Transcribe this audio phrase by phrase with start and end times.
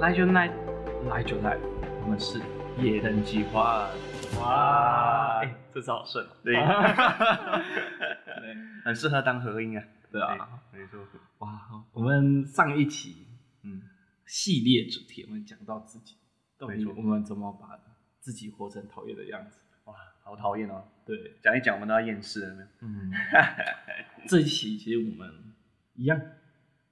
[0.00, 0.46] 来就来，
[1.10, 1.58] 来就来，
[2.02, 2.40] 我们是
[2.78, 3.90] 野人计划。
[4.38, 6.56] 哇，哎，这次好顺， 对，
[8.84, 9.84] 很适合当合音啊。
[10.10, 10.98] 对啊，没错。
[11.38, 13.26] 哇，我们上一期，
[13.62, 13.82] 嗯，
[14.26, 16.16] 系列主题我们讲到自己，
[16.66, 17.78] 没错我们怎么把
[18.20, 19.58] 自己活成讨厌的样子？
[19.84, 20.82] 哇，好讨厌哦。
[21.04, 22.68] 对，讲一讲我们都要厌世了没有？
[22.80, 23.12] 嗯，
[24.26, 25.30] 这一期其实我们
[25.94, 26.18] 一样。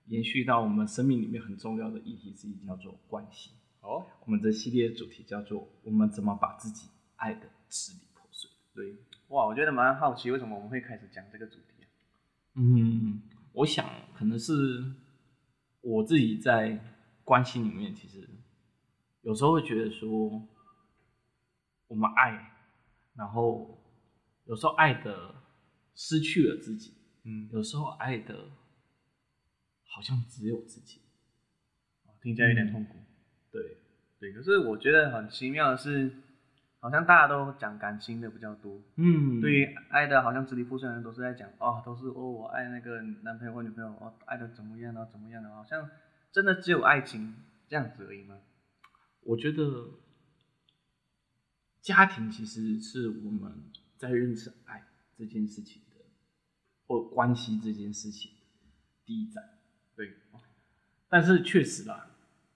[0.08, 3.50] 延续到我们生命里面很重要的议题之一，叫做关系。
[3.80, 8.50] 哦，我们这系列主题叫做“我们怎么把自己爱的支离破碎”。
[8.74, 8.96] 对，
[9.28, 11.86] 哇，我觉得蛮好奇，为什么我们会开始讲这个主题啊？
[12.54, 14.52] 嗯，我想可能是
[15.80, 16.78] 我自己在
[17.22, 18.28] 关系里面，其实
[19.22, 20.08] 有时候会觉得说，
[21.86, 22.50] 我们爱，
[23.14, 23.78] 然后
[24.46, 25.34] 有时候爱的
[25.94, 26.94] 失去了自己，
[27.24, 28.50] 嗯，有时候爱的。
[29.98, 31.00] 好像只有自己，
[32.22, 32.94] 听起来有点痛苦。
[32.94, 33.06] 嗯、
[33.50, 33.78] 对，
[34.20, 36.08] 对，可是我觉得很奇妙的是，
[36.78, 38.80] 好像大家都讲感情的比较多。
[38.94, 45.05] 嗯，对于爱的，好像支离破碎的人都是在讲哦，都是哦，我爱那个男朋友或女朋友，哦，爱的怎么样啊？
[45.10, 45.52] 怎么样的？
[45.52, 45.90] 好像
[46.30, 47.34] 真的只有爱情
[47.66, 48.38] 这样子而已吗？
[49.22, 49.94] 我觉得
[51.80, 53.64] 家庭其实是我们
[53.96, 54.84] 在认识爱
[55.16, 56.05] 这件事情的，
[56.86, 58.30] 或关系这件事情
[59.05, 59.58] 第一站。
[59.98, 60.14] 对，
[61.08, 62.06] 但是确实啦，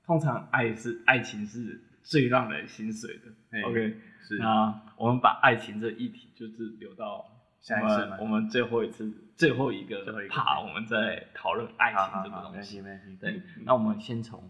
[0.04, 3.62] 通常爱是爱情是最让人心碎的。
[3.66, 4.38] OK，是。
[4.38, 7.26] 那我们把爱情这议题就是留到
[7.60, 12.80] 下一次，我们最后一次最后一个怕我们在讨论爱情这个东西。
[13.18, 14.48] 对，那我们先从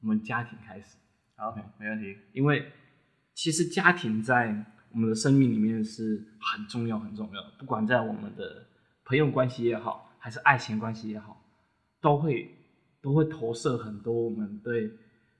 [0.00, 0.96] 我们家庭开始。
[1.36, 2.16] 好，没问题。
[2.32, 2.72] 因为
[3.34, 8.66] 其实家庭在我们的生命里面是很重要很重要的，不管在我们的
[9.04, 11.39] 朋友关系也好，还是爱情关系也好。
[12.00, 12.54] 都会
[13.02, 14.90] 都会投射很多我们对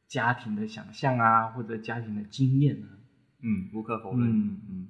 [0.07, 2.99] 家庭的想象啊，或者家庭的经验啊。
[3.43, 4.29] 嗯，无可否认。
[4.29, 4.89] 嗯嗯，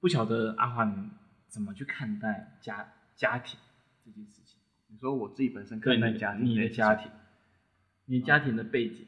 [0.00, 1.10] 不晓得阿华你
[1.48, 3.58] 怎么去看待家家庭
[4.04, 4.60] 这件事情？
[4.88, 7.10] 你说我自己本身看待家庭，你的家庭，
[8.04, 9.06] 你家庭的背景。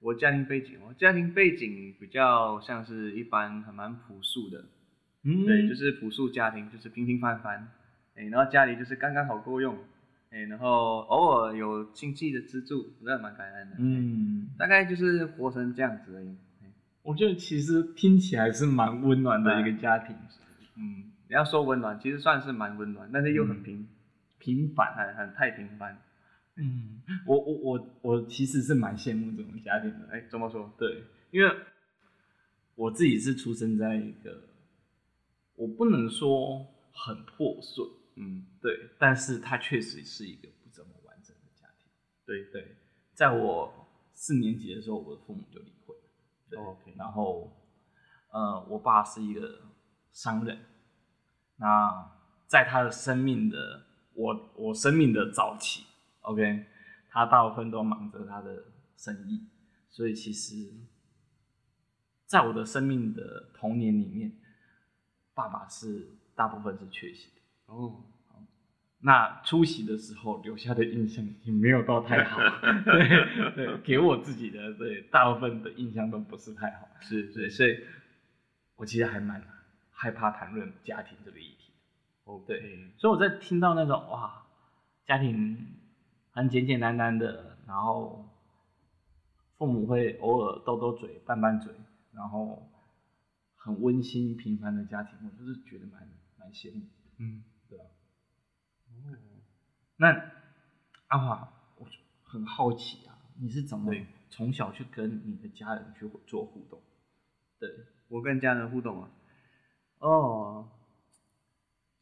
[0.00, 4.64] 我家庭背景，我家庭背景比较像是一般还蛮朴素的。
[5.22, 7.68] 嗯，对，就是朴素家庭，就是平平凡凡。
[8.14, 9.78] 哎，然后家里就是刚刚好够用。
[10.42, 13.76] 然后偶尔有亲戚的资助，那蛮感恩的。
[13.78, 16.36] 嗯，大概就是活成这样子而已。
[17.02, 20.16] 我觉得其实听起来是蛮温暖的一个家庭。
[20.76, 23.88] 嗯，你要说温暖，其实算是蛮温暖，但是又很平、嗯、
[24.38, 25.98] 平凡，很很太平凡。
[26.56, 30.08] 嗯，我我我我其实是蛮羡慕这种家庭的。
[30.10, 30.72] 哎，怎么说？
[30.78, 31.54] 对，因为
[32.74, 34.40] 我自己是出生在一个，
[35.56, 37.84] 我不能说很破碎。
[38.16, 41.88] 嗯，对，但是他确实是一个不怎么完整的家庭。
[42.24, 42.76] 对对，
[43.12, 46.02] 在我四年级的时候，我的父母就离婚了。
[46.48, 47.50] 对，OK，然后，
[48.30, 49.62] 呃，我爸是一个
[50.12, 50.58] 商人，
[51.56, 52.12] 那
[52.46, 55.84] 在他的生命的我我生命的早期
[56.20, 56.66] ，OK，
[57.08, 58.64] 他大部分都忙着他的
[58.96, 59.48] 生意，
[59.90, 60.72] 所以其实，
[62.26, 64.38] 在我的生命的童年里面，
[65.34, 67.40] 爸爸是大部分是缺席的。
[67.66, 68.42] 哦，好，
[69.00, 72.38] 那出席的时候留下的印象也没有到太好，
[72.84, 77.78] 对对，给我自己的对大部分的印象都不是太好，是是，所以，
[78.76, 79.42] 我其实还蛮
[79.90, 81.72] 害怕谈论家庭这个议题。
[82.24, 84.46] 哦，对，所以我在听到那种哇，
[85.06, 85.66] 家庭
[86.30, 88.28] 很简简单单的，然后
[89.58, 91.74] 父母会偶尔斗斗嘴、拌拌嘴，
[92.12, 92.70] 然后
[93.56, 96.08] 很温馨平凡的家庭，我就是觉得蛮
[96.38, 96.82] 蛮羡慕，
[97.18, 97.42] 嗯。
[100.04, 100.30] 哦，那
[101.08, 101.86] 阿华，我
[102.22, 103.94] 很好奇啊，你是怎么
[104.28, 106.82] 从小去跟你的家人去做互动？
[107.58, 107.70] 对，
[108.08, 109.08] 我跟家人互动啊，
[110.00, 110.68] 哦，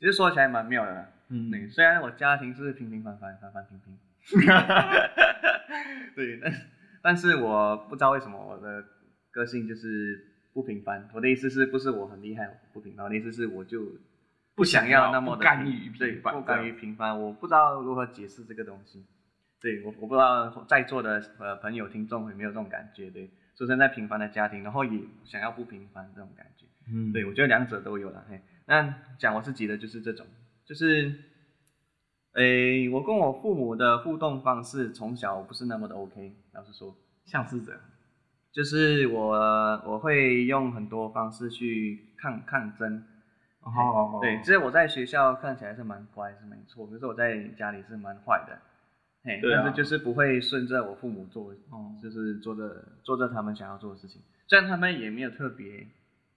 [0.01, 3.97] 其实说起来蛮妙的，嗯，对，虽然我家庭是平平凡凡，凡凡平平，
[6.17, 6.53] 对，但
[7.03, 8.85] 但是我不知道为什么我的
[9.31, 11.09] 个性就是不平凡。
[11.15, 13.81] 我的意思是不是我很厉害，不平凡，我的意思是我就。
[14.55, 19.05] 不想要那么的干预，对，不干于平凡，我不知道如何解释这个东西。
[19.61, 26.67] 对，我我不知道在座的呃朋友听众有没有这种感觉，对，出生在平凡的家庭，然后也想要不平凡这种感觉。
[26.93, 28.25] 嗯，对，我觉得两者都有了。
[28.29, 30.27] 嘿，那讲我自己的就是这种，
[30.67, 31.15] 就是，
[32.35, 36.95] 诶、欸，我跟我父母的互动方式从小不是那么的 OK，老实说，
[37.25, 37.81] 像是这样，
[38.53, 39.33] 就是我
[39.87, 43.07] 我会用很多方式去抗抗争。
[43.63, 46.87] 哦，对，其实我在学校看起来是蛮乖，是没错。
[46.87, 48.59] 可是我在家里是蛮坏的，
[49.25, 55.87] 嘿，但是就是不会顺着我父母做，哦，就是做着做着他们想要做的事情，虽然他们也没有特别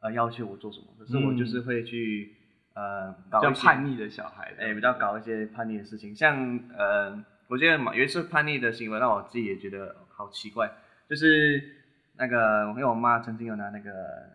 [0.01, 2.33] 呃要求我做什么，可是我就是会去
[2.75, 10.71] 呃搞一些比较叛逆的小孩，哎，比较搞一些叛逆的事情，像呃，我觉得有一次叛逆的行为让我自己也觉得好奇怪，
[11.09, 11.74] 就是
[12.17, 13.91] 那个因为我妈曾经有拿那个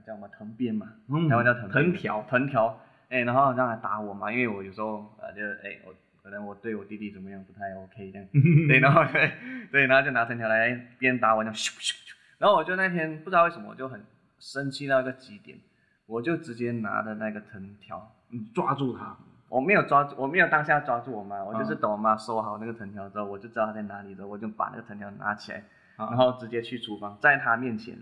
[0.07, 2.23] 叫什么藤鞭嘛，嗯，台湾叫藤藤条。
[2.29, 5.95] 藤条，哎，然后让她打我嘛，因为我有时候呃就哎我。
[6.23, 8.29] 可能我对我弟弟怎么样不太 OK 这样，
[8.69, 9.33] 对，然后对，
[9.73, 10.69] 对，然后就拿藤条来
[10.99, 14.05] 鞭打我，这样咻咻咻，然后我就那天不知道为什么我就很
[14.39, 15.59] 生气到一个极点，
[16.05, 19.17] 我就直接拿着那个藤条，嗯，抓住他，
[19.49, 25.65] 我没有抓住，我没有当下抓住我妈，我就是等我妈收好那个藤条之后，我就知道她在哪里之后，我就把那个藤条拿起来，
[26.09, 27.97] 然后直接去厨房，在他面前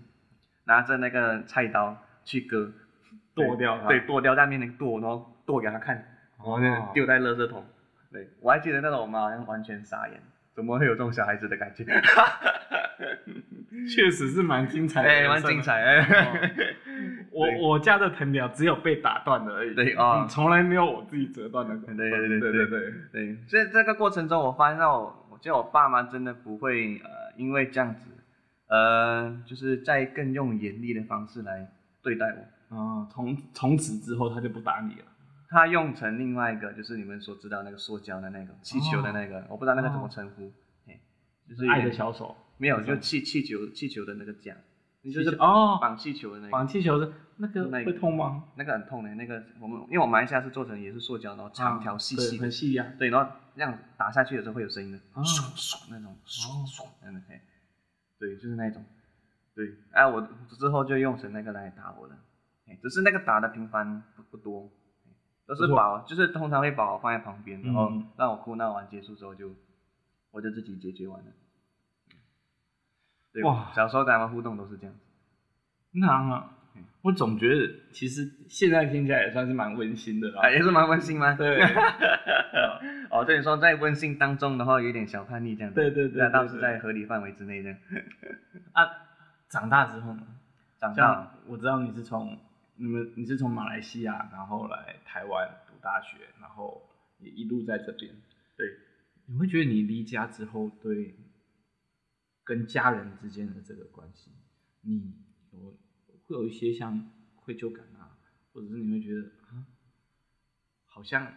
[0.65, 2.71] 拿着那个菜刀去割，
[3.35, 5.97] 剁掉他，对，剁掉在面前剁，然后剁给他看，
[6.39, 7.65] 然后就丢在垃圾桶。
[8.13, 10.21] 对，我还记得那时候我妈好像完全傻眼，
[10.55, 11.85] 怎么会有这种小孩子的感觉？
[13.95, 16.51] 确实是蛮精彩的，哎，蛮精彩哎。
[17.31, 21.77] 我我家的藤条只有被打断的而已，对啊，从来没有我自己折断的。
[21.87, 23.37] 对对对对对对对。
[23.47, 28.11] 所以这个过程中，我发现到我，我觉得我爸妈真的不会呃，因为这样子，
[28.67, 32.77] 呃，就是在更用严厉的方式来对待我。
[32.77, 35.07] 啊，从从此之后他就不打你了。
[35.49, 40.53] 他用成另外一个，就是你们所知道那个塑胶的那个气球的那个，我不知道那个怎么称呼，
[41.49, 44.35] 就是爱的小手，没有，就气气球气球的那个
[45.13, 48.45] 架，就是哦，绑气球的那个，绑气球的那个会痛吗？
[48.57, 57.23] 那个很痛的，那个我们因为我们马来西亚是做成也是塑胶，然后长条细细的，很细呀，对，然后这样打下去的时候会有声音的，唰唰那种，唰唰那种，
[58.19, 58.85] 对，就是那种，
[59.55, 62.17] 对，哎，我之后就用成那个来打我了，
[62.83, 64.71] 只是那个打的频繁不不多。
[65.47, 69.51] 都是把，就是通常会把我放在旁边，然后让我哭闹完结束之后就，
[70.31, 71.27] 我就自己解决完了。
[73.33, 75.01] 对，哇，小时候跟他们互动都是这样子。
[75.93, 76.51] 那啊，
[77.03, 80.51] 我总觉得其实现在听起来也算是蛮温馨的啦。
[80.51, 81.35] 也是蛮温馨吗？
[81.35, 81.61] 对。
[83.11, 85.75] 哦，对你说在温馨当中的话，有点小叛逆这样子。
[85.75, 86.23] 对对对。
[86.23, 87.79] 那倒是在合理范围之内这样。
[88.73, 88.87] 啊，
[89.49, 90.23] 长大之后呢？
[90.79, 92.39] 长大，我知道你是从。
[92.81, 96.81] 你们你是从马来西亚，然后来台湾读大学，然后
[97.19, 98.09] 也一路在这边。
[98.57, 98.69] 对，
[99.27, 101.17] 你会觉得你离家之后，对
[102.49, 104.31] 跟家人之间的这个关系，
[104.81, 105.13] 你
[105.53, 105.77] 有
[106.27, 108.17] 会有一些像愧疚感啊，
[108.55, 109.69] 或者是你会觉得啊，
[110.87, 111.31] 好像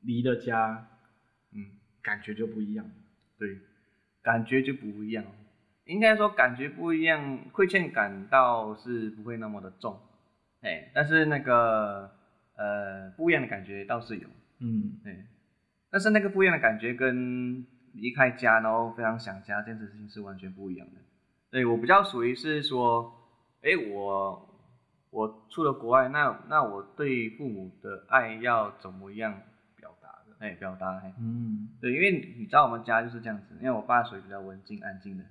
[0.00, 0.88] 离了家，
[1.52, 1.70] 嗯，
[2.02, 2.90] 感觉就不一样。
[3.38, 3.60] 对，
[4.20, 5.24] 感觉就不一样。
[5.84, 10.00] 应该说感觉不一样，亏欠感倒是不会那么的重。
[10.62, 12.10] 哎，但是那个
[12.56, 14.28] 呃不一样的感觉倒是有，
[14.58, 15.28] 嗯，哎，
[15.90, 20.94] 但是那个不一样的感觉跟离开家然后非常想家这件事情是完全不一样的。
[21.50, 23.12] 对，我比较属于是说，
[23.62, 24.48] 哎，我
[25.10, 29.32] 我出了国外，那那我对父母的爱要怎么样
[29.76, 30.36] 表达的？
[30.38, 35.24] 哎，表达，嗯，对，因为你知道我们家就是这样子，因为我爸属于比较文静安静的。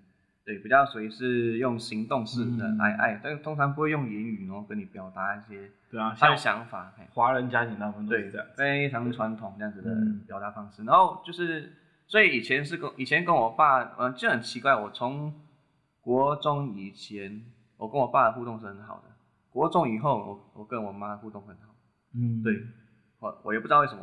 [0.44, 6.90] 对，比较属于是用行动式的爱爱，但是通常不会用言语，然后跟你表达一些对啊他的想法。
[7.14, 9.94] 华人家庭大部分都是这样，非常传统这样子的
[10.26, 10.86] 表达方式。
[10.86, 11.74] 然后就是，
[12.08, 14.76] 所以以前是跟以前跟我爸，嗯，就很奇怪。
[14.76, 15.34] 我从
[16.02, 17.44] 国中以前，
[17.78, 19.04] 我跟我爸的互动是很好的。
[19.50, 21.76] 国中以后，我我跟我妈互动很好。
[22.16, 22.54] 嗯，对，
[23.20, 24.02] 我我也不知道为什么。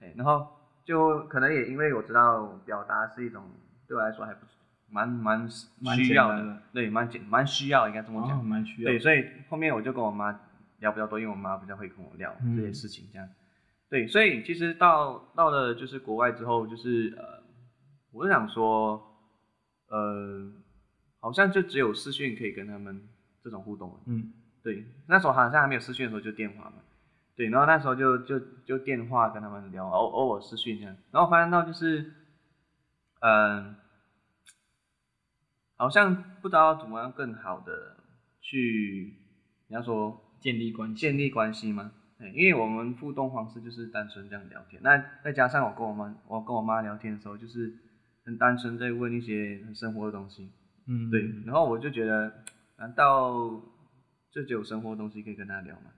[0.00, 0.46] 哎，然后
[0.84, 3.42] 就可能也因为我知道表达是一种
[3.86, 4.52] 对我来说还不错。
[4.90, 8.90] 蛮蛮需要的，的对，蛮简蛮需要，应该这么讲，蛮、哦、需要。
[8.90, 10.40] 对，所以后面我就跟我妈
[10.78, 13.28] 聊比较多，因为我妈比较会跟我聊这些事情，这样。
[13.28, 13.34] 嗯、
[13.90, 17.37] 对，所以其实到到了就是国外之后，就是呃，
[18.12, 19.00] 我就想说，
[19.88, 20.50] 呃，
[21.20, 23.08] 好像就只有视讯可以跟他们
[23.42, 24.00] 这种互动。
[24.06, 26.76] 嗯，对，那时候好像还没有视讯的时候就电话嘛，
[27.36, 32.12] 对，然后那时候就就就电话跟他们聊，偶偶尔视讯这样，然后发现到就是，
[33.20, 33.30] 嗯、
[33.64, 33.76] 呃。
[35.80, 37.98] 好像不知道怎么样更好的
[38.40, 39.14] 去，
[39.68, 41.92] 你要说建立关系，建立关系吗？
[42.18, 44.82] 对，因为我们互动方式就是单纯这样聊天。
[44.82, 47.72] 那再加上我跟我妈，我跟我妈聊天的时候，就是
[48.28, 50.50] 很单纯在问一些很生活的东西。
[50.84, 51.32] 嗯，对。
[51.46, 52.44] 然后我就觉得，
[52.76, 53.32] 难道
[54.30, 55.90] 就只有生活的东西可以跟他聊吗？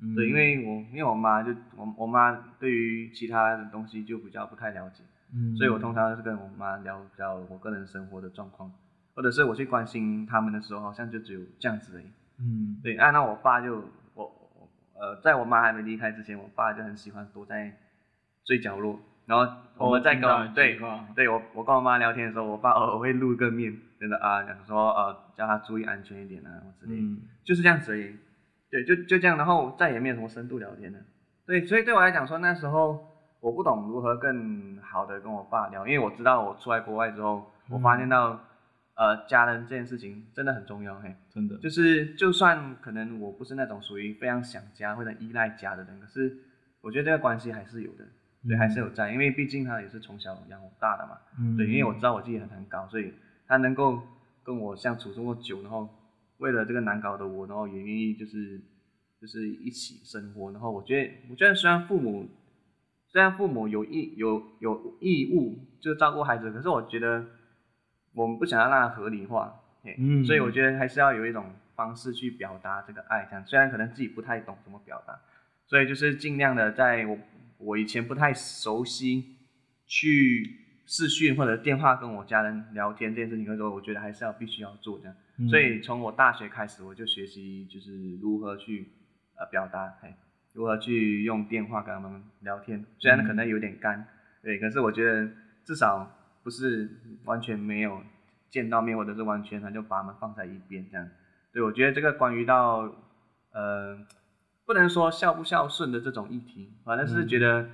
[0.00, 5.04] 嗯，对，因为我因为我妈就我我妈对于其他的东西就比较不太了解。
[5.34, 8.72] 嗯，所以我通常是跟我妈聊比较我个人生活的状况。
[9.14, 12.06] 或者是我去关心他们的时候，好像就只有这样子而已。
[12.38, 12.96] 嗯，对。
[12.96, 17.78] 啊，那我爸就我呃，在我妈还没离开之前，我爸就很喜欢躲在
[18.42, 20.78] 最角落，然后我们在跟、哦、对
[21.14, 26.50] 对我我跟我妈聊天的时候，我爸偶尔会露个面，真的啊，讲说呃叫他注意安全一点啊
[26.80, 28.16] 之类，嗯、就是这样子而已。
[28.70, 30.98] 对，就就这样，然后再也没有什么深度聊天了。
[31.46, 33.06] 对，所以对我来讲说，那时候
[33.40, 38.40] 我不懂如何更好的跟我爸聊，因为我知道我出来国外之后，我发现到、嗯、
[38.96, 46.36] 呃家人这件事情真的很重要，嘿，真的，就是就算可能我不是那种属于非常想家或者依赖家的人，可是
[46.80, 48.04] 我觉得这个关系还是有的，
[48.48, 53.12] 对，还是有在，因为毕竟他也是从小养我大的嘛，嗯，对，因为我知道我自己很难搞，所以
[53.46, 54.02] 他能够
[54.42, 55.88] 跟我相处这么久，然后。
[56.38, 58.60] 为了这个难搞的我，然后也愿意就是
[59.20, 62.28] 就是一起生活，然后我觉得我觉得虽然父母
[63.06, 67.24] 虽然父母有义有有义务就照顾孩子，可是我觉得
[68.12, 69.60] 我们不想要让它合理化，
[69.96, 71.46] 嗯，所以我觉得还是要有一种
[71.76, 75.16] 方式去表达这个爱，这样虽然可能自己不太懂怎么表达，
[75.66, 77.16] 所以就是尽量的在我
[77.58, 79.36] 我以前不太熟悉
[79.86, 85.16] 去视讯或者电话跟我家人聊天这件事情的时候，我觉得还是要必须要做这样。
[85.48, 88.88] 所以从我大学开始，我就学习就是如何去
[89.36, 90.14] 呃表达，嘿，
[90.52, 92.84] 如何去用电话跟他们聊天。
[92.98, 94.06] 虽然可能有点干，
[94.42, 95.28] 对，可是我觉得
[95.64, 96.08] 至少
[96.42, 96.88] 不是
[97.24, 98.02] 完全没有
[98.50, 101.08] 见到面，或者是完全他就把他们放在一边这样。
[101.52, 102.94] 对，我觉得这个关于到
[103.52, 103.98] 呃
[104.64, 107.68] 不能说孝不孝顺的这种议题，反正是觉得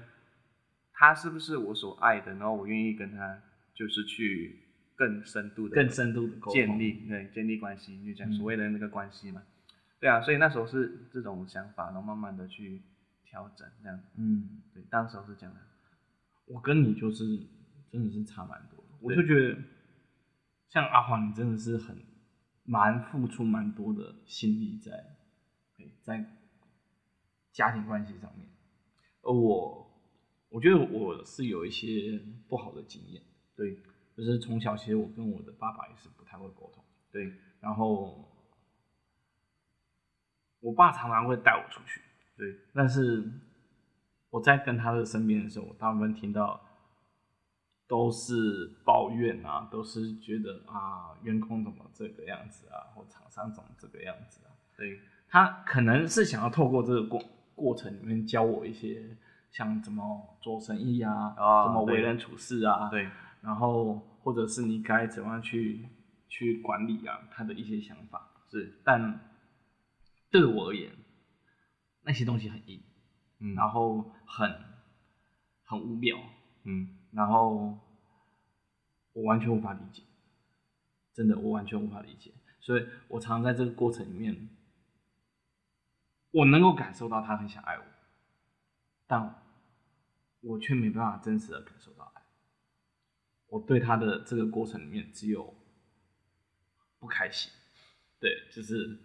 [0.93, 3.43] 他是不是我所爱的，然后我愿意跟他
[3.75, 4.67] 就是去。
[5.01, 12.83] 更深度的、更深度的建立，对，建立关系，就讲所谓的那个关系嘛，嗯、对啊，所以那时候是这种想法，然后慢慢的去
[13.25, 15.61] 调整，这样，嗯，对，当时候是这样的。
[16.49, 17.25] 我跟你就是
[17.91, 19.57] 真的是差蛮多的，我就觉得
[20.69, 21.97] 像阿黄，你真的是很
[22.65, 25.17] 蛮付出蛮多的心力在，
[26.03, 26.27] 在
[27.53, 28.49] 家庭关系上面，
[29.23, 29.91] 而我，
[30.49, 33.23] 我觉得我是有一些不好的经验，
[33.57, 33.79] 对。
[34.17, 36.85] 就是从小，其实我跟我的爸爸也是不太会沟通。
[37.11, 38.29] 对，然后
[40.59, 42.03] 我爸常常会带我出去。
[42.37, 43.25] 对，但是
[44.29, 46.61] 我在跟他的身边的时候，我大部分听到
[47.87, 54.53] 都是抱怨啊，都是觉得啊，员工怎么这个样子啊，或厂商怎么这个样子啊。
[54.77, 57.23] 对，他可能是想要透过这个过
[57.61, 59.17] 过程里面教我一些，
[59.51, 62.89] 像怎么做生意啊，啊怎么为人处事啊。
[62.89, 63.09] 对，
[63.43, 64.07] 然后。
[64.23, 65.89] 或者是你该怎么样去
[66.29, 67.27] 去管理啊？
[67.33, 69.19] 他的一些想法是，但
[70.31, 70.93] 对我而言，
[72.03, 72.83] 那些东西很硬，
[73.39, 74.55] 嗯，然后很
[75.65, 76.19] 很无聊，
[76.65, 77.79] 嗯，然后
[79.15, 80.03] 我完全无法理解，
[81.15, 84.51] 真的我完全无法理解，所以我常常在这个过程里面，
[86.33, 87.85] 我能够感受到他很想爱我，
[89.07, 89.43] 但
[90.41, 92.23] 我却没办法真实的感受到爱。
[93.49, 95.55] 我对他的这个过程里面只有
[96.99, 97.51] 不开心，
[98.21, 98.99] 对，就是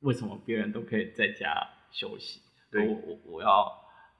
[0.00, 3.72] 为什么别人都可以在家休息，对，我我我要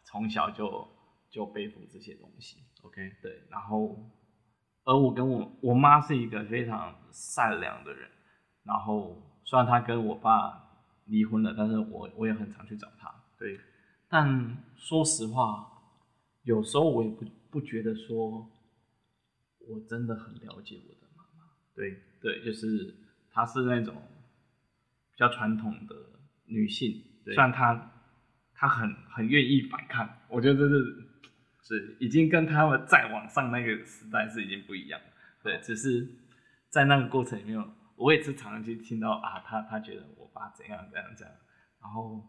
[0.05, 0.89] 从小就
[1.29, 4.11] 就背负这些东西，OK，对，然后
[4.85, 8.11] 而我跟我我妈是一个非常善良的人，
[8.63, 10.68] 然后虽然她跟我爸
[11.09, 13.59] 离婚了，但是我我也很常去找她，对，
[14.09, 15.69] 但说实话，
[16.45, 18.51] 有时候我也不不觉得说。
[19.71, 22.03] 我真的很了解我的妈妈，对。
[22.23, 22.95] 对，就是
[23.31, 23.95] 她是那种
[25.13, 25.95] 比较传统的
[26.47, 27.93] 女性，对，虽然她
[28.55, 31.09] 她很很愿意反抗，我觉得这是
[31.61, 31.97] 是。
[32.01, 34.99] 已经跟他们再往上那个时代是已经不一样，
[35.43, 36.09] 对，只是
[36.71, 37.63] 在那个过程里面，
[37.97, 40.03] 我也是常常去听到啊，她她觉得
[40.39, 41.37] 我爸怎样怎样怎样，
[41.83, 42.23] 然后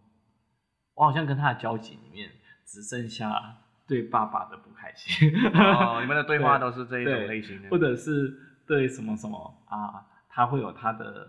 [0.95, 2.31] 我好像跟他的交集里面
[2.65, 3.57] 只剩下。
[3.87, 11.27] 对爸爸的不开心，哦，你们的对话 都是这一种类型的，或者是对什么什么啊，他会有他的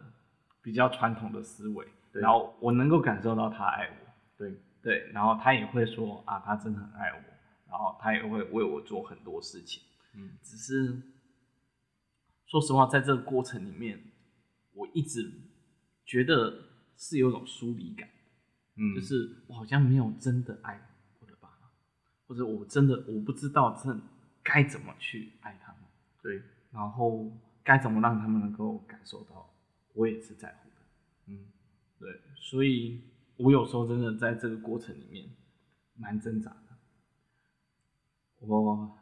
[0.60, 4.06] 比较传统的思维，然后我能够感受到他爱我，
[4.36, 4.60] 对。
[4.82, 7.18] 对，然后他也会说啊，他真的很爱我，
[7.70, 9.82] 然后他也会为我做很多事情，
[10.14, 11.00] 嗯，只是
[12.44, 13.98] 说实话，在这个过程里面，
[14.74, 15.32] 我一直
[16.04, 16.69] 觉得
[17.00, 18.06] 是有种疏离感，
[18.76, 20.78] 嗯，就是我好像没有真的爱
[21.18, 21.70] 我的爸妈。
[22.26, 23.98] 或者我真的我不知道这
[24.42, 25.80] 该怎么去爱他们，
[26.22, 27.32] 对，然后
[27.64, 29.50] 该怎么让他们能够感受到
[29.94, 30.76] 我也是在乎的，
[31.28, 31.46] 嗯，
[31.98, 33.00] 对，所以
[33.38, 35.30] 我有时候真的在这个过程里面
[35.96, 36.56] 蛮挣扎的。
[38.40, 38.98] 我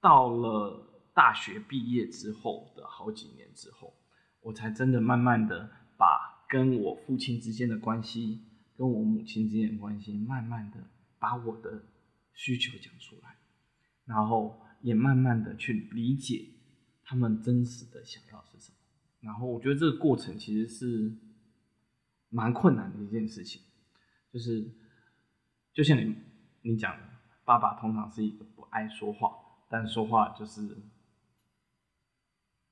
[0.00, 3.94] 到了大学毕业之后的好几年之后，
[4.40, 5.81] 我才真的慢慢的把
[6.52, 8.42] 跟我父亲之间的关系，
[8.76, 10.84] 跟我母亲之间的关系，慢慢的
[11.18, 11.82] 把我的
[12.34, 13.38] 需求讲出来，
[14.04, 16.50] 然后也慢慢的去理解
[17.02, 18.76] 他们真实的想要是什么。
[19.20, 21.16] 然后我觉得这个过程其实是
[22.28, 23.62] 蛮困难的一件事情，
[24.30, 24.70] 就是
[25.72, 26.14] 就像你
[26.60, 27.02] 你讲的，
[27.46, 29.32] 爸爸通常是一个不爱说话，
[29.70, 30.76] 但说话就是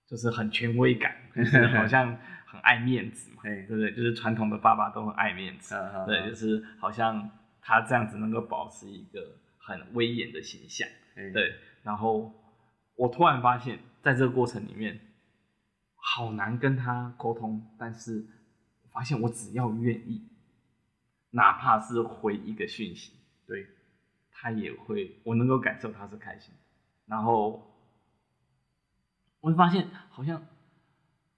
[0.07, 2.19] 就是很权威感，就是好像
[2.51, 3.93] 很爱面子嘛，对不对？
[3.93, 7.31] 就是传统的爸爸都很爱面子，对，就是好像
[7.63, 11.55] 他这样子能够保持一个很威严的形象，对。
[11.85, 12.35] 然后
[12.97, 15.01] 我突然发现，在这个过程里面，
[15.95, 18.27] 好难跟他沟通，但是
[18.83, 20.29] 我发现我只要愿意，
[21.31, 23.13] 哪怕是回一个讯息，
[23.47, 23.67] 对，
[24.33, 26.53] 他也会，我能够感受他是开心。
[27.07, 27.73] 然后
[29.41, 30.45] 我会发现，好像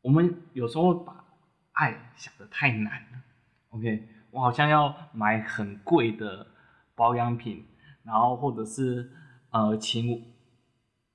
[0.02, 1.24] 我们有时候把
[1.72, 3.22] 爱想得太难了。
[3.70, 6.46] OK，我好像要买很贵的
[6.94, 7.66] 保养品，
[8.04, 9.10] 然后或者是
[9.50, 10.34] 呃，请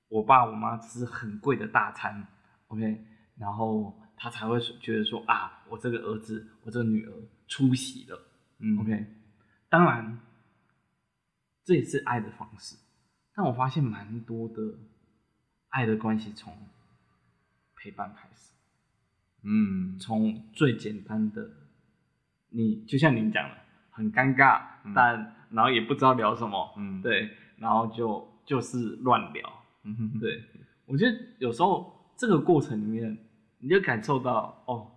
[0.08, 2.26] 我爸我妈吃很贵的大餐
[2.68, 3.04] ，OK。
[3.36, 7.12] 然后他才会觉得说啊，我这个儿子，我这个女儿
[7.46, 8.20] 出息了，
[8.58, 9.06] 嗯，OK。
[9.68, 10.18] 当然，
[11.62, 12.76] 这也是爱的方式，
[13.34, 14.54] 但我发现蛮多的
[15.68, 16.52] 爱的关系从
[17.76, 18.54] 陪伴开始，
[19.42, 21.48] 嗯，从最简单的，
[22.50, 23.56] 你就像您讲的，
[23.90, 29.48] 很尴尬，嗯、但然后也不知道聊什么，嗯，对，然后就就是乱聊，
[29.84, 30.42] 嗯哼哼，对，
[30.86, 33.16] 我觉得有时候这个过程里面。
[33.60, 34.88] 你就感受到哦，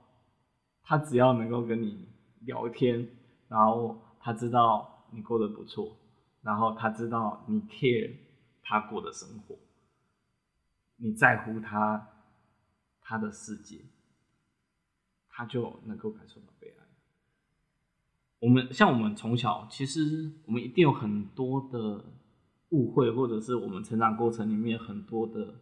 [0.83, 2.07] 他只要能够跟你
[2.41, 3.09] 聊天，
[3.47, 5.97] 然后他知道你过得不错，
[6.43, 8.11] 然后他知道你 care
[8.61, 9.57] 他过的生活，
[10.97, 12.07] 你在乎他
[13.01, 13.79] 他的世界，
[15.41, 16.85] 他就能够感受到被爱。
[18.37, 22.05] 我们像我们从小，其实我们一定有很多的
[22.69, 25.55] 误会，或者是我们成长过程里面很多的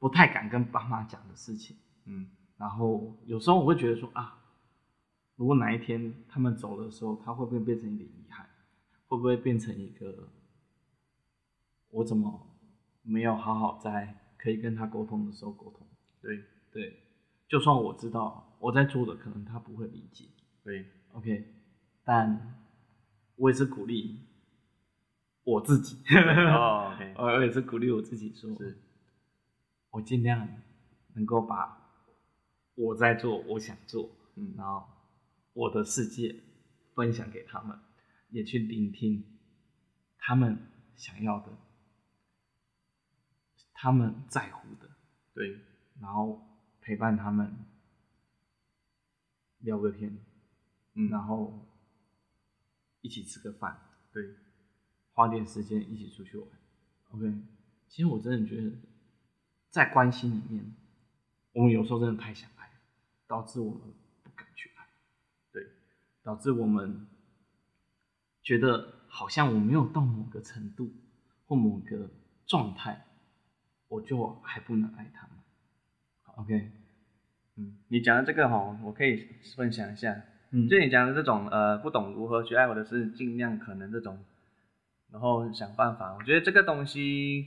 [0.00, 1.76] 不太敢跟爸妈讲的事情。
[2.06, 4.36] 嗯，然后有时候我会觉得说啊，
[5.36, 8.44] 如果哪一天他们走的时候，他会不会变成一个遗憾？
[9.06, 10.28] 会不会变成一个
[11.90, 12.48] 我怎么
[13.02, 15.86] 没有好好在可以跟他沟通的时候沟通？
[16.20, 16.98] 对对，
[17.48, 20.24] 就算我知道我在做的，可能他不会理解。
[20.62, 21.52] 对，OK，
[22.02, 22.64] 但
[23.36, 24.20] 我也是鼓励
[25.42, 25.98] 我自己。
[26.16, 28.78] 哦，OK， 我也是鼓励我自己说，是
[29.90, 30.48] 我尽量
[31.14, 31.82] 能够把。
[32.76, 34.84] 我在做，我想做，嗯，然后
[35.52, 36.34] 我的世界
[36.94, 37.78] 分享给他们，
[38.30, 39.24] 也去聆听
[40.18, 40.58] 他们
[40.96, 41.52] 想要的，
[43.74, 44.90] 他们在乎的，
[45.34, 45.60] 对，
[46.00, 46.42] 然后
[46.80, 47.54] 陪伴他们
[49.64, 50.16] 聊个天，
[50.94, 51.66] 嗯，然后
[53.02, 53.78] 一起吃个饭，
[54.12, 54.34] 对，
[55.12, 56.48] 花点时间一起出去玩
[57.10, 57.34] ，OK。
[57.88, 58.70] 其实我真的觉得，
[59.68, 60.74] 在关系里面，
[61.52, 62.70] 我们有时候真的太想爱。
[63.26, 63.80] 导致我们
[64.22, 64.86] 不敢去爱，
[65.50, 65.66] 对，
[66.22, 67.06] 导致我们
[68.42, 70.92] 觉得好像我没有到某个程度
[71.46, 72.10] 或某个
[72.46, 73.06] 状态，
[73.88, 75.38] 我就还不能爱他们。
[76.36, 76.70] OK，
[77.56, 80.22] 嗯，你讲的这个哈，我可以分享一下。
[80.50, 84.18] 嗯，就你讲的这种呃，不懂如何去爱，或者是尽量可能这种，
[85.12, 86.14] 然后想办法。
[86.18, 87.46] 我觉得这个东西，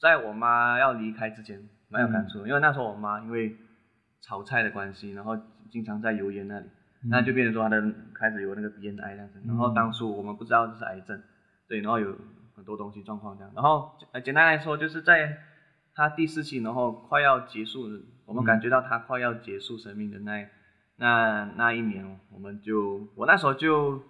[0.00, 3.56] 在我妈要离开之前蛮有感触，嗯，因为那时候我妈因为。
[4.24, 5.36] 炒菜的关系，然后
[5.68, 6.66] 经常在油烟那里，
[7.02, 9.42] 嗯、那就变成说她的开始有那个鼻咽癌这样子。
[9.44, 11.20] 然后当初我们不知道这是癌症，
[11.66, 12.16] 对，然后有
[12.54, 13.52] 很多东西状况这样。
[13.52, 13.90] 然后
[14.24, 15.36] 简单来说，就是在
[15.92, 17.88] 她第四期，然后快要结束，
[18.32, 20.48] 我们感觉到他快要结束生命的那、嗯、
[20.96, 24.02] 那那一年，我们就我那时候就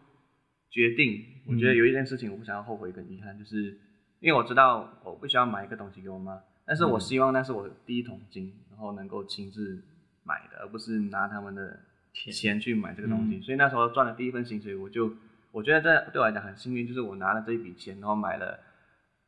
[0.71, 3.79] 决定，我觉得有一件事情我不想要后悔跟遗憾，就是
[4.21, 9.83] 因为我知道我不需要买一个东西给我妈，但是我希望那是我第一桶金，然后能够亲自。
[10.25, 11.81] 买的，而不是拿他们的
[12.13, 15.13] 钱去买这个东西，嗯、所以那时候赚了第一份薪水，我就
[15.51, 18.57] 我觉得这对我来讲很幸运，就是我拿了这一笔钱，然后买了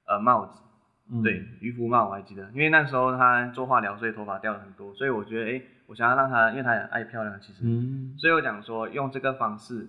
[0.06, 0.60] 呃帽子，
[1.10, 9.86] 嗯、对，渔夫帽我还记得，因为那时候他做化疗，所以头发掉了很多，所以我觉得哎，我想要让他，因为他很爱漂亮，其实，嗯、所以我讲说用这个方式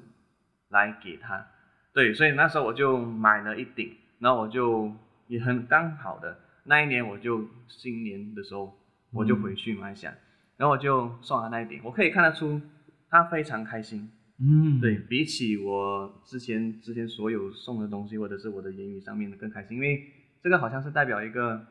[0.69, 1.45] 来给他，
[1.93, 4.91] 对，所以那时候我就买了一顶，然后我就
[5.27, 8.77] 也很刚好的那一年，我就新年的时候
[9.11, 10.13] 我就回去马来西亚。
[10.57, 12.61] 然后我就送他那一顶，我可以看得出
[13.09, 14.09] 他非常开心。
[14.39, 20.01] 嗯，对，比起我之前之前所有送的东西，或者是我的言语上面的更开心，因为
[20.45, 21.65] 这个好像是代表一个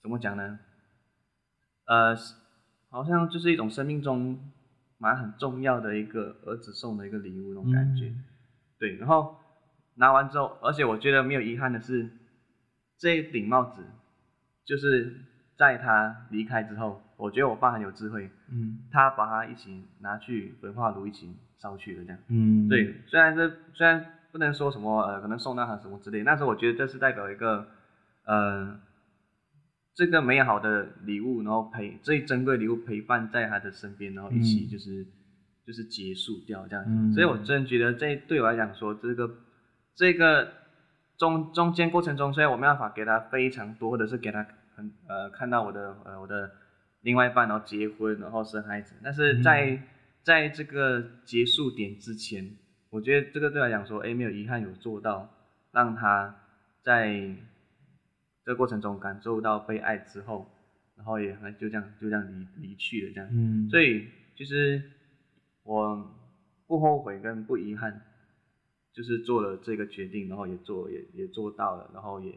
[0.00, 0.60] 怎么讲呢？
[1.84, 2.14] 呃，
[2.90, 4.38] 好像就是一种生命中
[4.98, 8.06] 蛮很重要的一个儿子送的一个礼物那种感觉。
[8.06, 8.24] 嗯、
[8.78, 9.34] 对，然后
[9.96, 12.08] 拿完之后，而且我觉得没有遗憾的是，
[12.96, 13.84] 这一顶帽子，
[14.64, 15.12] 就是
[15.56, 27.66] 在他离开之后，我觉得我爸很有智慧，嗯，他把它一起拿去焚化炉一起烧去了，这样，嗯，对，虽然这虽然不能说什么呃，可能送到他什么之类，但是我觉得这是代表一个
[28.28, 28.78] 呃，
[29.94, 35.06] 这个美好的礼物，然后陪最珍贵礼物陪伴在他的身边，然后一起就是、嗯、
[35.66, 39.28] 就是结束掉这样子，嗯、所以我真的觉得这对我来讲说这个
[39.96, 40.52] 这个。
[41.18, 46.48] 中中间过程中，虽然我没办法给他非常多，或者是给他很呃看到我的呃我的
[47.00, 49.82] 另外一半，然后结婚，然后生孩子，但是在、嗯、
[50.22, 52.48] 在这个结束点之前，
[52.90, 55.28] 我觉得这个对他来讲说，哎，没有遗憾，有做到
[55.72, 56.36] 让他
[56.84, 57.34] 在
[58.48, 60.50] 这个过程中感受到被爱之后，
[60.96, 64.82] 然后也就这样就这样离离去了这样，嗯，所以其实
[65.64, 66.16] 我
[66.66, 68.02] 不后悔跟不遗憾。
[68.90, 72.34] 就是做了这个决定，然后也做也也做到了，然后也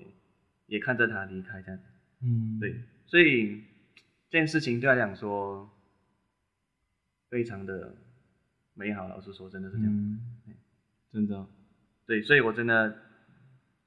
[0.68, 1.80] 也看着他离开这样，
[2.22, 3.64] 嗯，对，所以
[4.30, 5.68] 这件事情对他来讲说
[7.30, 7.96] 非常的
[8.76, 10.20] 美好，老实说，真的是这样，嗯，
[11.12, 11.48] 真的，
[12.06, 12.96] 对，所以我真的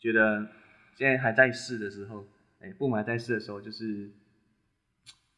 [0.01, 0.49] 觉得
[0.95, 2.25] 现在还在试的时候，
[2.61, 4.11] 哎，父母还在试的时候，就是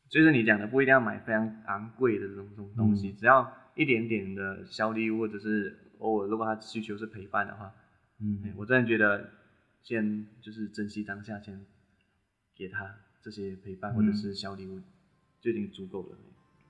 [0.08, 5.80] 就是你讲的，不一定要买非常昂贵的这种这种东西，嗯，只要一点点的小礼物或者是。
[5.98, 7.72] 偶尔，如果他需求是陪伴的话，
[8.20, 9.30] 嗯，我真的觉得
[9.82, 11.64] 先就是珍惜当下，先
[12.54, 14.78] 给他这些陪伴或者是小礼物，
[15.40, 16.18] 就已经足够了。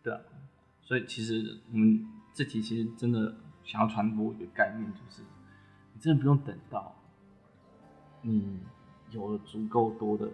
[0.00, 0.20] 对啊，
[0.80, 5.22] 所以其实我们这题其实真的想要传播一个概念，就是
[5.92, 7.02] 你真的不用等到
[8.22, 8.60] 你
[9.16, 10.30] 有了足够多的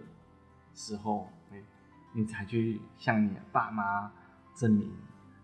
[0.75, 1.63] 时候，哎
[2.13, 4.11] 你才去向你的爸妈
[4.53, 4.91] 证明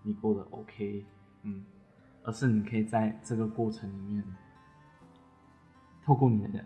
[0.04, 1.04] 你过得 OK，
[1.42, 1.66] 嗯。
[2.22, 4.24] 而是你可以在这个过程里面，
[6.04, 6.64] 透过你的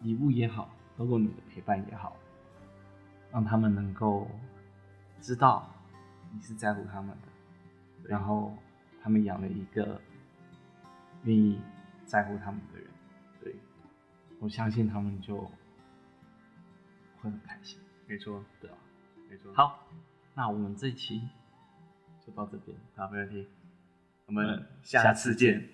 [0.00, 2.16] 礼物也好，透过你的陪伴也好，
[3.30, 4.26] 让他们能够
[5.20, 5.68] 知道
[6.32, 7.28] 你是在乎他们的，
[8.08, 8.56] 然后
[9.02, 10.00] 他们养了一个
[11.24, 11.60] 愿意
[12.06, 12.88] 在乎他们的人，
[13.40, 13.54] 对，
[14.40, 15.48] 我相信他们就
[17.22, 17.78] 会很开心。
[18.06, 18.76] 没错，对啊，
[19.30, 19.54] 没错。
[19.54, 19.88] 好，
[20.34, 21.22] 那我们这一期
[22.26, 23.46] 就到这边，好，没问题。
[24.26, 25.68] 我们下次见。